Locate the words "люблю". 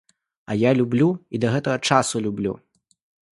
0.79-1.09, 2.29-2.57